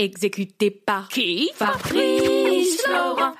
[0.00, 1.50] Exécuté par qui?
[1.56, 3.34] Fabrice Florent.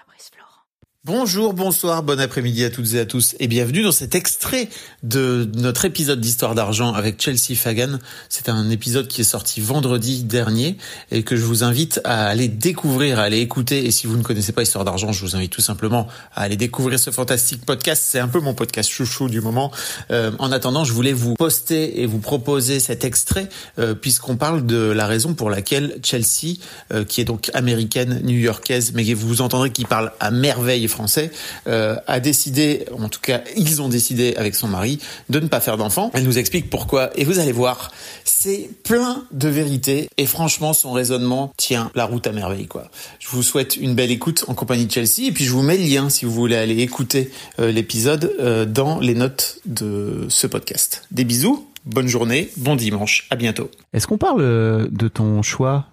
[1.09, 4.69] Bonjour, bonsoir, bon après-midi à toutes et à tous et bienvenue dans cet extrait
[5.03, 7.99] de notre épisode d'Histoire d'argent avec Chelsea Fagan.
[8.29, 10.77] C'est un épisode qui est sorti vendredi dernier
[11.11, 13.87] et que je vous invite à aller découvrir, à aller écouter.
[13.87, 16.59] Et si vous ne connaissez pas Histoire d'argent, je vous invite tout simplement à aller
[16.59, 18.05] découvrir ce fantastique podcast.
[18.07, 19.73] C'est un peu mon podcast chouchou du moment.
[20.11, 24.67] Euh, en attendant, je voulais vous poster et vous proposer cet extrait euh, puisqu'on parle
[24.67, 26.59] de la raison pour laquelle Chelsea,
[26.93, 31.31] euh, qui est donc américaine, new-yorkaise, mais vous entendrez qu'il parle à merveille français,
[31.69, 35.61] euh, a décidé, en tout cas ils ont décidé avec son mari, de ne pas
[35.61, 36.11] faire d'enfants.
[36.13, 37.93] Elle nous explique pourquoi et vous allez voir,
[38.25, 42.91] c'est plein de vérité et franchement son raisonnement tient la route à merveille quoi.
[43.21, 45.79] Je vous souhaite une belle écoute en compagnie de Chelsea et puis je vous mets
[45.79, 50.49] le lien si vous voulez aller écouter euh, l'épisode euh, dans les notes de ce
[50.49, 51.07] podcast.
[51.13, 53.71] Des bisous, bonne journée, bon dimanche, à bientôt.
[53.93, 54.43] Est-ce qu'on parle
[54.91, 55.87] de ton choix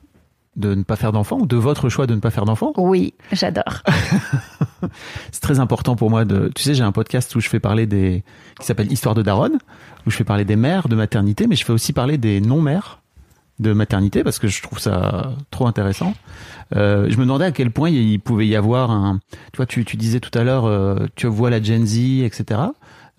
[0.56, 3.14] de ne pas faire d'enfants ou de votre choix de ne pas faire d'enfants Oui,
[3.32, 3.84] j'adore.
[5.32, 6.52] c'est très important pour moi de.
[6.56, 8.24] Tu sais, j'ai un podcast où je fais parler des
[8.60, 9.58] qui s'appelle Histoire de Daronne,
[10.06, 13.02] où je fais parler des mères de maternité, mais je fais aussi parler des non-mères
[13.60, 16.14] de maternité parce que je trouve ça trop intéressant.
[16.76, 19.20] Euh, je me demandais à quel point il pouvait y avoir un.
[19.54, 22.62] Tu vois, tu, tu disais tout à l'heure, euh, tu vois la Gen Z, etc.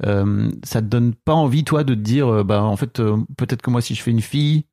[0.04, 3.16] Euh, ça te donne pas envie, toi, de te dire, euh, bah en fait, euh,
[3.36, 4.64] peut-être que moi, si je fais une fille,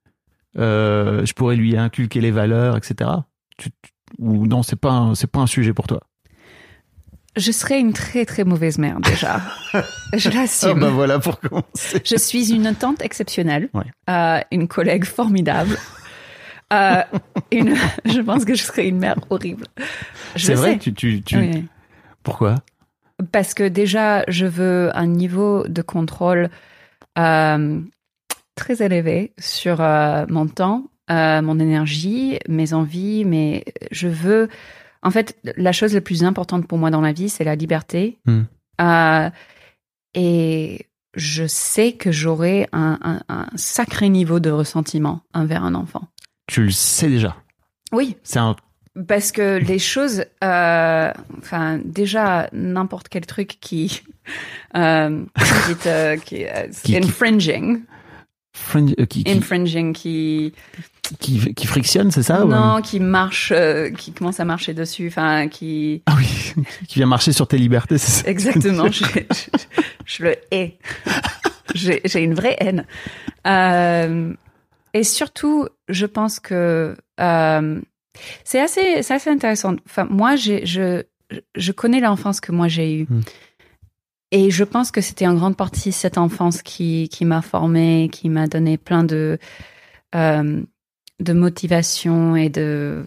[0.58, 3.10] euh, je pourrais lui inculquer les valeurs, etc.
[3.58, 3.70] Tu,
[4.20, 6.02] ou non, c'est pas c'est pas un sujet pour toi.
[7.36, 9.42] Je serais une très très mauvaise mère déjà.
[10.14, 10.80] je Ah l'assume.
[10.80, 12.02] bah voilà pour commencer.
[12.06, 13.86] Je suis une tante exceptionnelle, Ouais.
[14.10, 15.78] euh, une collègue formidable.
[16.72, 17.02] Euh,
[17.52, 19.66] une, je pense que je serais une mère horrible.
[20.36, 20.80] C'est vrai, sais.
[20.80, 21.38] tu, tu, tu...
[21.38, 21.66] Oui.
[22.24, 22.56] pourquoi?
[23.32, 26.50] Parce que déjà, je veux un niveau de contrôle
[27.18, 27.80] euh,
[28.56, 34.50] très élevé sur mon temps, mon énergie, mes envies, mais je veux...
[35.04, 38.20] En fait, la chose la plus importante pour moi dans la vie, c'est la liberté.
[38.26, 38.44] Hmm.
[38.82, 39.30] Euh,
[40.16, 46.08] et je sais que j'aurai un, un- un sacré niveau de ressentiment envers un enfant.
[46.48, 47.36] Tu le sais déjà.
[47.92, 48.56] Oui, C'est un
[49.08, 54.04] parce que les choses, euh, enfin déjà n'importe quel truc qui,
[54.76, 55.24] euh,
[56.26, 56.46] qui,
[56.84, 57.82] qui- infringing,
[58.76, 60.54] euh, qui, qui, infringing, qui
[61.20, 65.08] qui, qui frictionne, c'est ça ou- non, qui marche, euh, qui commence à marcher dessus,
[65.08, 66.54] enfin qui Ah oui,
[66.88, 69.58] qui vient marcher sur tes libertés, c'est ça exactement, je, je,
[70.06, 70.78] je le hais,
[71.76, 72.86] j'ai une vraie haine.
[73.48, 74.34] Euh,
[74.94, 77.82] et surtout, je pense que euh,
[78.44, 79.76] c'est assez, intéressant.
[79.86, 81.04] Enfin, moi, je,
[81.56, 83.08] je connais l'enfance que moi j'ai eue.
[83.10, 83.22] Hmm.
[84.36, 88.30] Et je pense que c'était en grande partie cette enfance qui, qui m'a formée, qui
[88.30, 89.38] m'a donné plein de,
[90.16, 90.64] euh,
[91.20, 93.06] de motivation et de,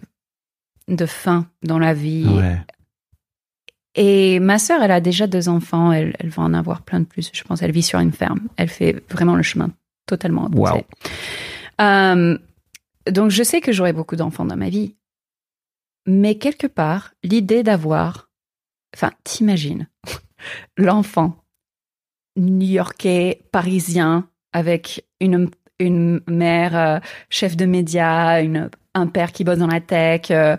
[0.87, 2.29] de faim dans la vie.
[2.29, 2.57] Ouais.
[3.95, 7.05] Et ma sœur, elle a déjà deux enfants, elle, elle va en avoir plein de
[7.05, 7.29] plus.
[7.33, 8.47] Je pense elle vit sur une ferme.
[8.55, 9.69] Elle fait vraiment le chemin
[10.05, 10.71] totalement opposé.
[10.71, 10.85] Wow.
[11.81, 12.37] Euh,
[13.11, 14.95] donc je sais que j'aurai beaucoup d'enfants dans ma vie.
[16.05, 18.29] Mais quelque part, l'idée d'avoir...
[18.95, 19.89] Enfin, t'imagines,
[20.77, 21.43] l'enfant
[22.37, 25.49] new-yorkais, parisien, avec une,
[25.79, 26.99] une mère euh,
[27.29, 28.41] chef de médias,
[28.93, 30.31] un père qui bosse dans la tech.
[30.31, 30.55] euh,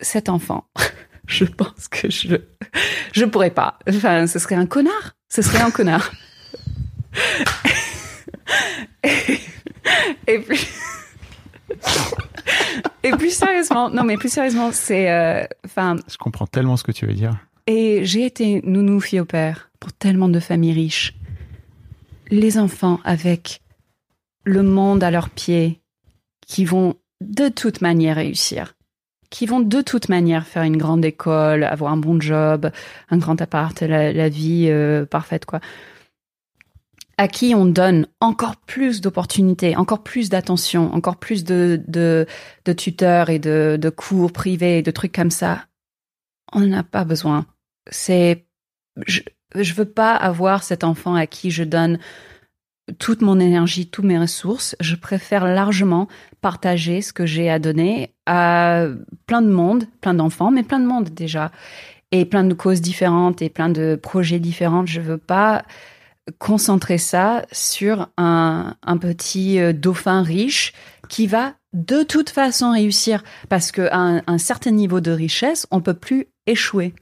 [0.00, 0.68] cet enfant,
[1.26, 2.36] je pense que je
[3.12, 3.78] je pourrais pas.
[3.88, 5.16] Enfin, ce serait un connard.
[5.28, 6.12] Ce serait un connard.
[10.26, 10.68] et, plus
[13.02, 16.92] et plus sérieusement, non mais plus sérieusement, c'est euh, enfin Je comprends tellement ce que
[16.92, 17.36] tu veux dire.
[17.68, 21.14] Et j'ai été nounou fille au père pour tellement de familles riches.
[22.30, 23.60] Les enfants avec
[24.44, 25.82] le monde à leurs pieds,
[26.46, 28.74] qui vont de toute manière réussir,
[29.28, 32.70] qui vont de toute manière faire une grande école, avoir un bon job,
[33.10, 35.60] un grand appart, la, vie euh, parfaite, quoi.
[37.18, 42.26] À qui on donne encore plus d'opportunités, encore plus d'attention, encore plus de, de,
[42.72, 45.66] tuteurs et de, de cours privés, de trucs comme ça.
[46.54, 47.44] On n'en a pas besoin
[47.90, 48.46] c'est
[49.06, 49.20] je,
[49.54, 51.98] je veux pas avoir cet enfant à qui je donne
[52.98, 54.76] toute mon énergie, toutes mes ressources.
[54.80, 56.08] Je préfère largement
[56.40, 58.86] partager ce que j'ai à donner à
[59.26, 61.50] plein de monde, plein d'enfants, mais plein de monde déjà.
[62.10, 64.86] Et plein de causes différentes et plein de projets différents.
[64.86, 65.64] Je veux pas
[66.38, 70.72] concentrer ça sur un, un petit euh, dauphin riche
[71.08, 75.80] qui va de toute façon réussir parce qu'à un, un certain niveau de richesse, on
[75.80, 76.94] peut plus échouer.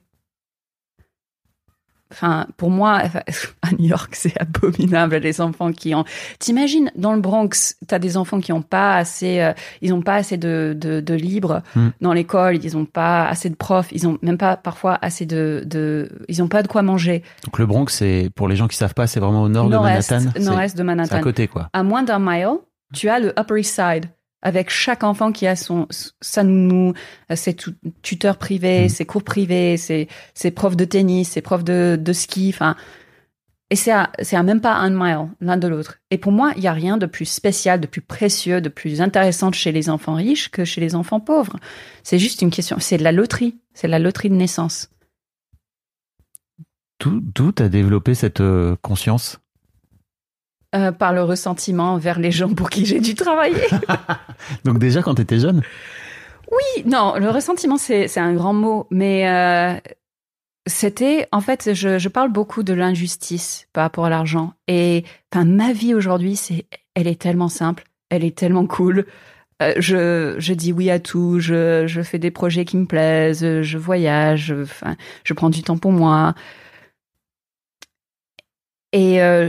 [2.13, 3.03] Enfin, pour moi,
[3.63, 6.05] à New York, c'est abominable les enfants qui ont.
[6.39, 10.15] T'imagines dans le Bronx, t'as des enfants qui ont pas assez, euh, ils ont pas
[10.15, 11.89] assez de de, de libre Hmm.
[12.01, 15.63] dans l'école, ils ont pas assez de profs, ils ont même pas parfois assez de
[15.67, 17.23] de, ils ont pas de quoi manger.
[17.45, 19.77] Donc le Bronx, c'est pour les gens qui savent pas, c'est vraiment au nord de
[19.77, 20.21] Manhattan.
[20.41, 21.21] Nord-est de C'est à Manhattan.
[21.21, 21.69] côté, quoi.
[21.73, 22.59] À moins d'un mile,
[22.95, 24.07] tu as le Upper East Side
[24.47, 25.89] avec chaque enfant qui a son
[26.21, 26.95] sa nounou,
[27.35, 28.89] ses tu- tuteurs privés, Mm.
[28.89, 32.77] ses cours privés, ses, ses profs de tennis, ses profs de, de ski, enfin.
[33.71, 35.99] Et c'est à, c'est à même pas un mile l'un de l'autre.
[36.13, 39.01] Et pour moi, il y a rien de plus spécial, de plus précieux, de plus
[39.01, 41.57] intéressant chez les enfants riches que chez les enfants pauvres.
[42.05, 44.89] C'est juste une question, c'est de la loterie, c'est de la loterie de naissance.
[47.01, 49.41] D'où d'où t'as développé cette euh, conscience?
[50.77, 53.67] Euh, par le ressentiment vers les gens pour qui j'ai dû travailler.
[54.65, 55.63] Donc déjà quand t'étais jeune
[56.53, 59.75] Oui, non, le ressentiment, c'est c'est un grand mot, mais euh,
[60.67, 64.53] c'était, en fait, je, je parle beaucoup de l'injustice par rapport à l'argent.
[64.69, 69.07] Et enfin, ma vie aujourd'hui, c'est, elle est tellement simple, elle est tellement cool.
[69.63, 73.63] Euh, je, je dis oui à tout, je, je fais des projets qui me plaisent,
[73.63, 76.35] je voyage, je- enfin, je prends du temps pour moi.
[78.93, 79.49] Et euh,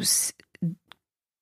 [0.00, 0.34] C'est-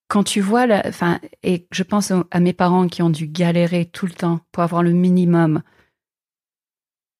[0.09, 3.87] quand tu vois, la, enfin, et je pense à mes parents qui ont dû galérer
[3.87, 5.63] tout le temps pour avoir le minimum.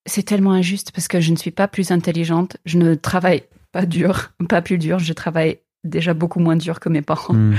[0.07, 3.43] C'est tellement injuste parce que je ne suis pas plus intelligente, je ne travaille
[3.73, 7.35] pas dur, pas plus dur, je travaille déjà beaucoup moins dur que mes parents.
[7.35, 7.57] Hmm.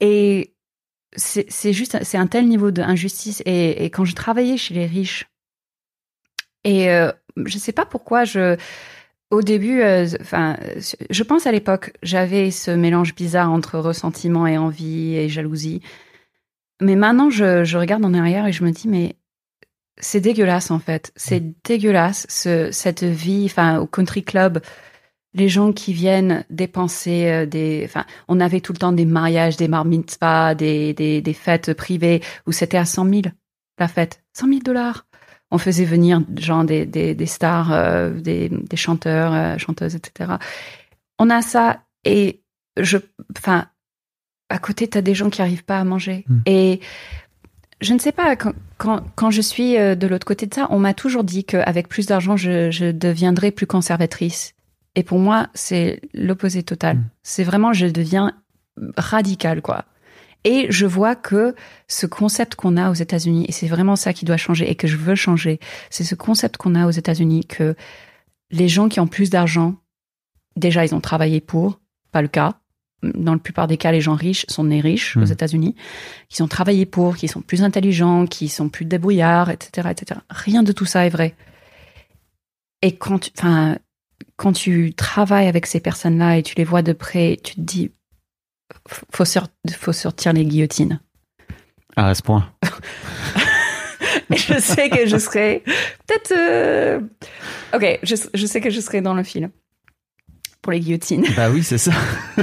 [0.00, 0.52] Et
[1.14, 3.42] c'est juste, c'est un tel niveau d'injustice.
[3.46, 5.26] Et, et quand je travaillais chez les riches,
[6.64, 7.12] et euh,
[7.44, 8.56] je sais pas pourquoi je,
[9.30, 10.06] au début, euh,
[11.10, 15.80] je pense à l'époque, j'avais ce mélange bizarre entre ressentiment et envie et jalousie.
[16.80, 19.16] Mais maintenant, je, je regarde en arrière et je me dis, mais
[19.98, 21.12] c'est dégueulasse en fait.
[21.16, 24.60] C'est dégueulasse ce, cette vie, enfin, au country club
[25.36, 29.56] les gens qui viennent dépenser euh, des, enfin, on avait tout le temps des mariages,
[29.56, 33.22] des bar mitzvahs, des, des, des fêtes privées où c'était à 100 000
[33.78, 35.06] la fête, 100 000 dollars.
[35.56, 40.32] On faisait venir genre des, des, des stars, euh, des, des chanteurs, euh, chanteuses, etc.
[41.18, 42.42] On a ça et
[42.78, 42.98] je,
[43.38, 43.64] enfin,
[44.50, 46.38] à côté t'as des gens qui arrivent pas à manger Mm.
[46.44, 46.80] et
[47.80, 50.66] je ne sais pas quand, quand, quand je suis euh, de l'autre côté de ça,
[50.68, 54.52] on m'a toujours dit qu'avec plus d'argent je, je deviendrais plus conservatrice.
[54.94, 56.98] Et pour moi, c'est l'opposé total.
[56.98, 57.04] Mm.
[57.22, 58.32] C'est vraiment, je deviens
[58.98, 59.86] radical, quoi.
[60.44, 61.54] Et je vois que
[61.88, 64.86] ce concept qu'on a aux États-Unis, et c'est vraiment ça qui doit changer et que
[64.86, 65.58] je veux changer,
[65.90, 67.74] c'est ce concept qu'on a aux États-Unis que
[68.50, 69.74] les gens qui ont plus d'argent,
[70.56, 71.80] déjà, ils ont travaillé pour,
[72.12, 72.60] pas le cas.
[73.02, 75.32] Dans la plupart des cas, les gens riches sont nés riches aux Mm.
[75.32, 75.74] États-Unis,
[76.28, 80.20] qui ont travaillé pour, qui sont plus intelligents, qui sont plus débrouillards, etc., etc.
[80.30, 81.34] Rien de tout ça est vrai.
[82.82, 83.78] Et quand, enfin,
[84.36, 87.90] quand tu travailles avec ces personnes-là et tu les vois de près, tu te dis,
[88.88, 91.00] faut, faut sortir les guillotines.
[91.96, 92.48] Ah, à ce point.
[94.30, 95.62] Je sais que je serai
[96.06, 96.32] peut-être.
[96.36, 97.00] euh,
[97.74, 99.50] Ok, je, je sais que je serai dans le film
[100.62, 101.24] pour les guillotines.
[101.36, 101.92] Bah oui, c'est ça.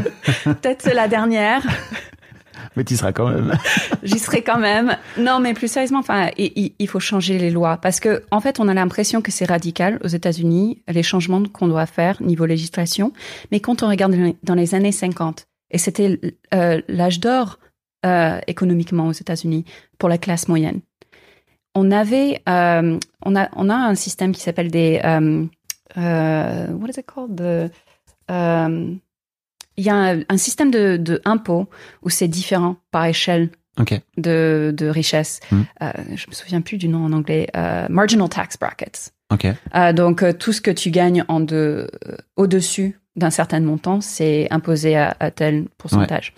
[0.44, 1.62] peut-être la dernière.
[2.78, 3.54] Mais tu y seras quand même.
[4.04, 4.96] J'y serai quand même.
[5.18, 8.60] Non, mais plus sérieusement, enfin, il, il faut changer les lois parce que, en fait,
[8.62, 13.12] on a l'impression que c'est radical aux États-Unis, les changements qu'on doit faire niveau législation.
[13.52, 16.20] Mais quand on regarde dans les années 50, et c'était
[16.54, 17.60] euh, l'âge d'or
[18.06, 19.66] euh, économiquement aux États-Unis
[19.98, 20.80] pour la classe moyenne,
[21.76, 27.06] on avait, euh, on a, on a un système qui s'appelle des, what is it
[27.06, 27.36] called?
[27.36, 27.72] The,
[29.76, 31.68] il y a un, un système de, de impôts
[32.04, 33.50] où c'est différent par échelle
[34.18, 35.40] de, de richesse.
[35.52, 35.62] Mm.
[35.82, 37.48] Euh, je me souviens plus du nom en anglais.
[37.90, 39.12] Marginal tax brackets.
[39.32, 39.48] Ok.
[39.76, 41.90] Euh, donc tout ce que tu gagnes en de,
[42.36, 46.34] au-dessus d'un certain montant, c'est imposé à, à tel pourcentage.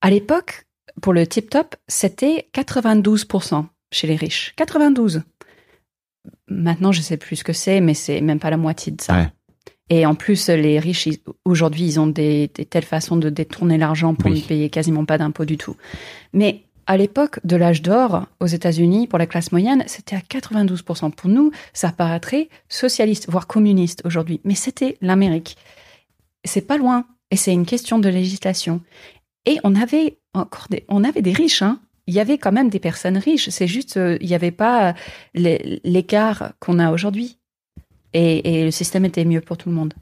[0.00, 0.66] À l'époque,
[1.02, 4.52] pour le tip top, c'était 92% chez les riches.
[4.56, 5.22] 92.
[6.48, 9.14] Maintenant, je sais plus ce que c'est, mais c'est même pas la moitié de ça.
[9.16, 9.28] Ouais.
[9.88, 11.08] Et en plus, les riches,
[11.44, 14.40] aujourd'hui, ils ont des, des telles façons de détourner l'argent pour Oui.
[14.42, 15.76] ne payer quasiment pas d'impôts du tout.
[16.32, 21.12] Mais à l'époque de l'âge d'or, aux États-Unis, pour la classe moyenne, c'était à 92%.
[21.12, 24.40] Pour nous, ça paraîtrait socialiste, voire communiste aujourd'hui.
[24.44, 25.56] Mais c'était l'Amérique.
[26.46, 27.04] C'est pas loin.
[27.30, 28.80] Et c'est une question de législation.
[29.46, 31.80] Et on avait encore des, on avait des riches, hein.
[32.08, 33.48] Il y avait quand même des personnes riches.
[33.50, 34.94] C'est juste, euh, il n'y avait pas
[35.34, 37.36] l'é- l'écart qu'on a aujourd'hui.
[38.12, 39.92] Et, et le système était mieux pour tout le monde.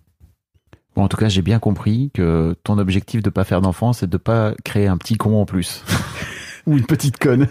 [0.95, 4.09] Bon, en tout cas, j'ai bien compris que ton objectif de pas faire d'enfant, c'est
[4.09, 5.83] de pas créer un petit con en plus.
[6.67, 7.49] Ou une petite conne.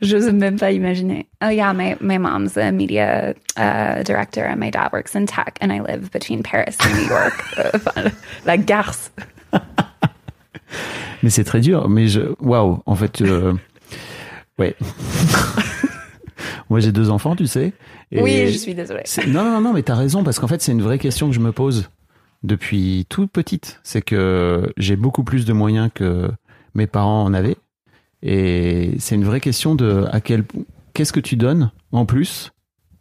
[0.00, 1.26] Je n'ose même pas imaginer.
[1.42, 5.58] Oh yeah, my, my mom's a media uh, director and my dad works in tech
[5.60, 7.44] and I live between Paris and New York.
[8.46, 9.10] La garce.
[11.22, 11.88] Mais c'est très dur.
[11.88, 13.52] Mais je, waouh, en fait, euh,
[14.58, 14.74] ouais.
[16.70, 17.72] Moi, j'ai deux enfants, tu sais.
[18.10, 19.02] et Oui, je suis désolée.
[19.28, 21.40] Non, non, non, mais t'as raison parce qu'en fait, c'est une vraie question que je
[21.40, 21.90] me pose
[22.42, 23.78] depuis toute petite.
[23.82, 26.30] C'est que j'ai beaucoup plus de moyens que
[26.74, 27.56] mes parents en avaient,
[28.22, 30.44] et c'est une vraie question de à quel
[30.94, 32.52] qu'est-ce que tu donnes en plus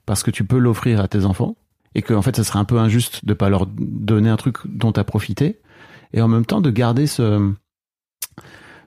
[0.06, 1.56] parce que tu peux l'offrir à tes enfants
[1.96, 4.58] et que en fait, ça serait un peu injuste de pas leur donner un truc
[4.66, 5.60] dont t'as profité
[6.14, 7.54] et en même temps de garder ce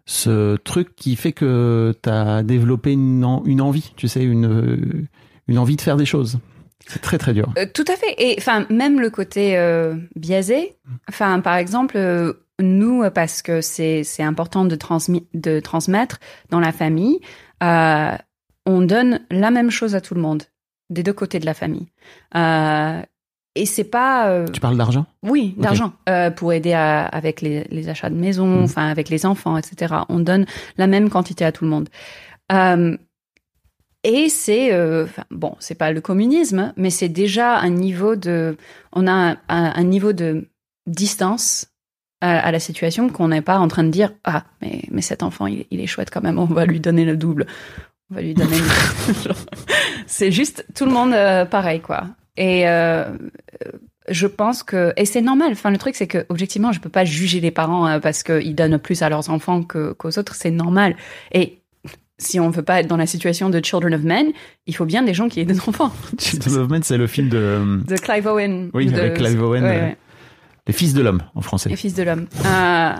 [0.07, 5.09] ce truc qui fait que tu as développé une, une envie, tu sais, une,
[5.49, 6.39] une envie de faire des choses.
[6.87, 7.51] C'est très très dur.
[7.57, 8.15] Euh, tout à fait.
[8.19, 10.77] Et enfin, même le côté euh, biaisé.
[11.09, 16.19] Enfin, par exemple, euh, nous, euh, parce que c'est important de, transmi- de transmettre
[16.51, 17.21] dans la famille,
[17.63, 18.17] euh,
[18.67, 20.45] on donne la même chose à tout le monde,
[20.91, 21.87] des deux côtés de la famille.
[22.37, 23.03] Euh,
[23.57, 24.29] et c'est pas.
[24.31, 25.07] euh, Tu parles d'argent?
[25.23, 28.65] Oui, d'argent euh, pour aider à- avec les, les achats de maison, Mhm.
[28.65, 29.95] enfin avec les enfants, etc.
[30.09, 30.47] On donne
[30.77, 31.89] la même quantité à tout le monde.
[32.53, 32.97] Euh,
[34.03, 34.71] et c'est
[35.31, 38.57] bon, c'est pas le communisme, mais c'est déjà un niveau de,
[38.93, 40.49] on a un, un- un niveau de
[40.87, 41.69] distance
[42.25, 45.23] à, à la situation qu'on n'est pas en train de dire ah mais mais cet
[45.23, 47.47] enfant il, il est chouette quand même, on va lui donner le double,
[48.11, 48.57] on va lui donner.
[49.27, 49.33] le-
[50.07, 52.05] c'est juste tout le monde euh, pareil quoi.
[52.37, 53.05] Et euh,
[54.09, 55.51] je pense que et c'est normal.
[55.53, 58.55] Enfin, le truc c'est que objectivement, je peux pas juger les parents euh, parce qu'ils
[58.55, 60.35] donnent plus à leurs enfants que qu'aux autres.
[60.35, 60.97] C'est normal.
[61.33, 61.61] Et
[62.19, 64.27] si on veut pas être dans la situation de Children of Men,
[64.67, 65.93] il faut bien des gens qui aient des enfants.
[66.19, 68.71] Children of Men, c'est le film de De Clive Owen.
[68.75, 69.97] Oui, de- avec Clive Owen, Ouais, euh, ouais.
[70.67, 71.69] Les Fils de l'homme en français.
[71.69, 72.27] Les Fils de l'homme.
[72.47, 72.93] Euh,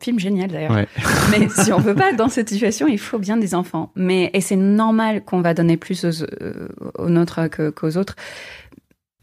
[0.00, 0.70] film génial d'ailleurs.
[0.72, 0.86] Ouais.
[1.30, 3.90] Mais si on veut pas être dans cette situation, il faut bien des enfants.
[3.96, 8.14] Mais et c'est normal qu'on va donner plus aux, euh, aux nôtres que- qu'aux autres.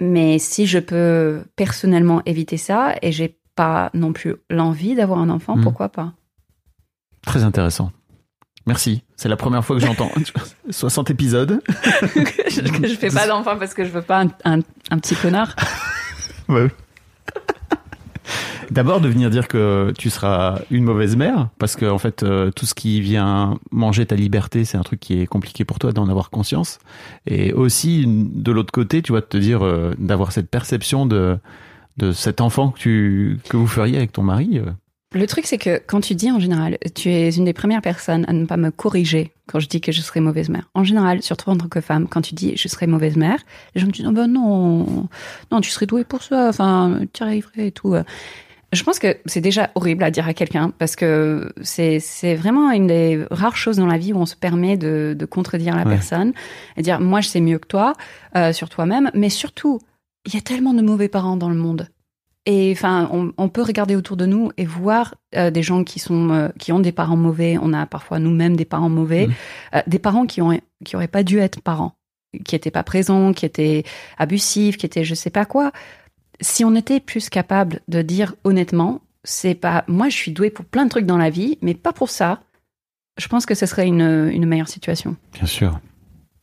[0.01, 5.29] Mais si je peux personnellement éviter ça et j'ai pas non plus l'envie d'avoir un
[5.29, 5.63] enfant, Mm.
[5.63, 6.11] pourquoi pas?
[7.25, 7.91] Très intéressant.
[8.67, 9.03] Merci.
[9.15, 10.11] C'est la première fois que j'entends
[10.69, 11.61] 60 épisodes.
[11.67, 14.59] que, je, que je fais pas d'enfant parce que je veux pas un, un-
[14.91, 15.55] un petit connard.
[16.49, 16.69] Ouais, oui.
[18.71, 22.51] D'abord de venir dire que tu seras une mauvaise mère, parce que en fait euh,
[22.51, 25.91] tout ce qui vient manger ta liberté, c'est un truc qui est compliqué pour toi
[25.91, 26.79] d'en avoir conscience.
[27.27, 31.37] Et aussi de l'autre côté, tu vois, de te dire euh, d'avoir cette perception de
[31.97, 34.59] de cet enfant que tu que vous feriez avec ton mari.
[34.59, 34.71] euh.
[35.15, 38.25] Le truc, c'est que quand tu dis en général, tu es une des premières personnes
[38.27, 40.69] à ne pas me corriger quand je dis que je serai mauvaise mère.
[40.73, 43.39] En général, surtout en tant que femme, quand tu dis je serai mauvaise mère,
[43.73, 45.07] les gens me disent oh ben non,
[45.51, 47.95] non, tu serais douée pour ça, enfin, tu arriverais et tout.
[48.73, 52.69] Je pense que c'est déjà horrible à dire à quelqu'un parce que c'est c'est vraiment
[52.71, 55.83] une des rares choses dans la vie où on se permet de, de contredire la
[55.83, 55.91] Ouais.
[55.93, 56.33] personne
[56.75, 57.93] et dire moi je sais mieux que toi
[58.35, 59.79] euh, sur toi-même, mais surtout
[60.25, 61.87] il y a tellement de mauvais parents dans le monde.
[62.47, 65.99] Et enfin, on, on peut regarder autour de nous et voir euh, des gens qui
[65.99, 67.57] sont euh, qui ont des parents mauvais.
[67.61, 69.33] On a parfois nous-mêmes des parents mauvais, Mhm.
[69.75, 71.93] euh, des parents qui ont qui auraient pas dû être parents,
[72.45, 73.83] qui étaient pas présents, qui étaient
[74.19, 75.71] abusifs, qui étaient je sais pas quoi.
[76.41, 79.83] Si on était plus capable de dire honnêtement c'est pas.
[79.87, 82.41] Moi, je suis douée pour plein de trucs dans la vie, mais pas pour ça.
[83.17, 85.15] Je pense que ce serait une, une meilleure situation.
[85.33, 85.79] Bien sûr.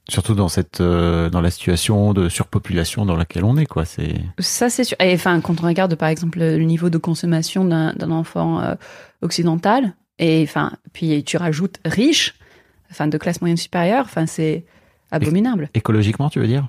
[0.09, 3.85] Surtout dans cette euh, dans la situation de surpopulation dans laquelle on est quoi.
[3.85, 4.97] C'est Ça, c'est sûr.
[5.01, 8.75] Et enfin, quand on regarde par exemple le niveau de consommation d'un d'un enfant euh,
[9.21, 12.35] occidental, et enfin, puis tu rajoutes riche,
[12.91, 14.65] enfin de classe moyenne supérieure, enfin c'est
[15.13, 15.71] abominable.
[15.75, 16.67] écologiquement, tu veux dire?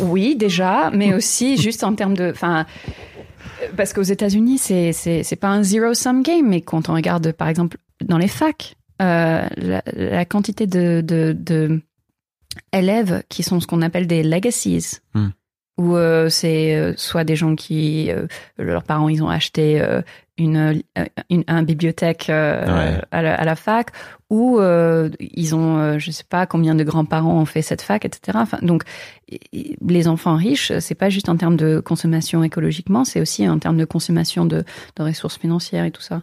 [0.00, 2.66] Oui, déjà, mais aussi juste en termes de, enfin,
[3.62, 6.94] euh, parce qu'aux États-Unis, c'est c'est c'est pas un zero sum game, mais quand on
[6.94, 11.80] regarde par exemple dans les facs, euh, la, la quantité de, de de
[12.72, 15.00] élèves qui sont ce qu'on appelle des legacies.
[15.14, 15.28] Hmm.
[15.78, 18.26] Où euh, c'est euh, soit des gens qui euh,
[18.58, 19.80] leurs parents ils ont acheté
[20.36, 20.82] une,
[21.30, 23.00] une un bibliothèque Ouais.
[23.12, 23.90] à, la, à la fac
[24.28, 28.58] ou ils ont je sais pas combien de grands-parents ont fait cette fac etc enfin
[28.62, 28.82] donc
[29.30, 33.78] les enfants riches c'est pas juste en termes de consommation écologiquement c'est aussi en termes
[33.78, 34.64] de consommation de,
[34.96, 36.22] de ressources financières et tout ça